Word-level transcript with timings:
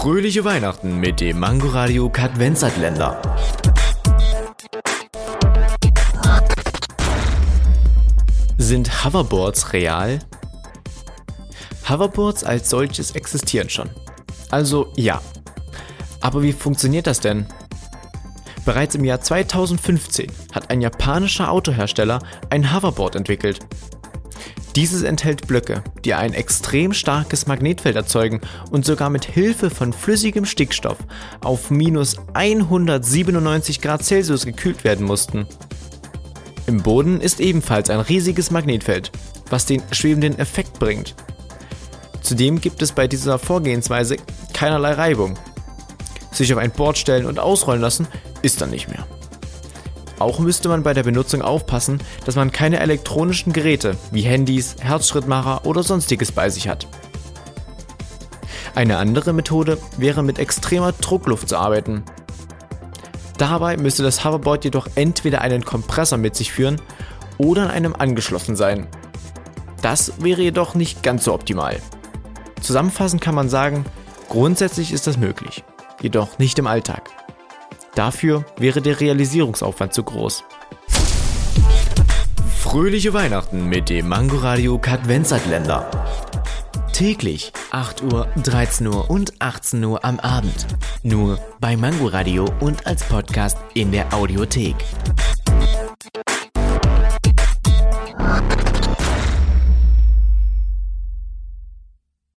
Fröhliche 0.00 0.46
Weihnachten 0.46 0.98
mit 0.98 1.20
dem 1.20 1.40
Mangoradio 1.40 2.08
Kadvenzatländer. 2.08 3.20
Sind 8.56 9.04
Hoverboards 9.04 9.74
real? 9.74 10.20
Hoverboards 11.86 12.44
als 12.44 12.70
solches 12.70 13.10
existieren 13.10 13.68
schon. 13.68 13.90
Also 14.50 14.90
ja. 14.96 15.20
Aber 16.22 16.42
wie 16.42 16.54
funktioniert 16.54 17.06
das 17.06 17.20
denn? 17.20 17.44
Bereits 18.64 18.94
im 18.94 19.04
Jahr 19.04 19.20
2015 19.20 20.32
hat 20.54 20.70
ein 20.70 20.80
japanischer 20.80 21.50
Autohersteller 21.50 22.20
ein 22.48 22.74
Hoverboard 22.74 23.16
entwickelt. 23.16 23.58
Dieses 24.80 25.02
enthält 25.02 25.46
Blöcke, 25.46 25.84
die 26.06 26.14
ein 26.14 26.32
extrem 26.32 26.94
starkes 26.94 27.46
Magnetfeld 27.46 27.96
erzeugen 27.96 28.40
und 28.70 28.86
sogar 28.86 29.10
mit 29.10 29.26
Hilfe 29.26 29.68
von 29.68 29.92
flüssigem 29.92 30.46
Stickstoff 30.46 30.96
auf 31.42 31.70
minus 31.70 32.16
197 32.32 33.82
Grad 33.82 34.02
Celsius 34.02 34.46
gekühlt 34.46 34.82
werden 34.82 35.04
mussten. 35.04 35.46
Im 36.66 36.82
Boden 36.82 37.20
ist 37.20 37.40
ebenfalls 37.40 37.90
ein 37.90 38.00
riesiges 38.00 38.50
Magnetfeld, 38.50 39.12
was 39.50 39.66
den 39.66 39.82
schwebenden 39.92 40.38
Effekt 40.38 40.78
bringt. 40.78 41.14
Zudem 42.22 42.58
gibt 42.58 42.80
es 42.80 42.92
bei 42.92 43.06
dieser 43.06 43.38
Vorgehensweise 43.38 44.16
keinerlei 44.54 44.92
Reibung. 44.94 45.38
Sich 46.32 46.54
auf 46.54 46.58
ein 46.58 46.70
Board 46.70 46.96
stellen 46.96 47.26
und 47.26 47.38
ausrollen 47.38 47.82
lassen 47.82 48.08
ist 48.40 48.62
dann 48.62 48.70
nicht 48.70 48.88
mehr. 48.88 49.06
Auch 50.20 50.38
müsste 50.38 50.68
man 50.68 50.82
bei 50.82 50.92
der 50.92 51.02
Benutzung 51.02 51.40
aufpassen, 51.40 51.98
dass 52.26 52.36
man 52.36 52.52
keine 52.52 52.78
elektronischen 52.78 53.54
Geräte 53.54 53.96
wie 54.12 54.20
Handys, 54.20 54.76
Herzschrittmacher 54.78 55.64
oder 55.64 55.82
sonstiges 55.82 56.30
bei 56.30 56.50
sich 56.50 56.68
hat. 56.68 56.86
Eine 58.74 58.98
andere 58.98 59.32
Methode 59.32 59.78
wäre 59.96 60.22
mit 60.22 60.38
extremer 60.38 60.92
Druckluft 60.92 61.48
zu 61.48 61.56
arbeiten. 61.56 62.04
Dabei 63.38 63.78
müsste 63.78 64.02
das 64.02 64.22
Hoverboard 64.22 64.64
jedoch 64.64 64.88
entweder 64.94 65.40
einen 65.40 65.64
Kompressor 65.64 66.18
mit 66.18 66.36
sich 66.36 66.52
führen 66.52 66.82
oder 67.38 67.62
an 67.62 67.70
einem 67.70 67.94
angeschlossen 67.94 68.56
sein. 68.56 68.88
Das 69.80 70.12
wäre 70.22 70.42
jedoch 70.42 70.74
nicht 70.74 71.02
ganz 71.02 71.24
so 71.24 71.32
optimal. 71.32 71.80
Zusammenfassend 72.60 73.22
kann 73.22 73.34
man 73.34 73.48
sagen, 73.48 73.86
grundsätzlich 74.28 74.92
ist 74.92 75.06
das 75.06 75.16
möglich, 75.16 75.64
jedoch 76.02 76.38
nicht 76.38 76.58
im 76.58 76.66
Alltag. 76.66 77.08
Dafür 77.94 78.44
wäre 78.56 78.80
der 78.80 79.00
Realisierungsaufwand 79.00 79.92
zu 79.92 80.02
groß. 80.04 80.44
Fröhliche 82.58 83.12
Weihnachten 83.12 83.68
mit 83.68 83.88
dem 83.88 84.08
Mangoradio 84.08 84.78
Kadvenzatländer. 84.78 85.90
Täglich 86.92 87.52
8 87.70 88.02
Uhr, 88.02 88.28
13 88.36 88.86
Uhr 88.86 89.10
und 89.10 89.40
18 89.40 89.82
Uhr 89.82 90.04
am 90.04 90.20
Abend. 90.20 90.66
Nur 91.02 91.40
bei 91.58 91.76
Mangoradio 91.76 92.46
und 92.60 92.86
als 92.86 93.02
Podcast 93.04 93.58
in 93.74 93.90
der 93.90 94.12
Audiothek. 94.12 94.76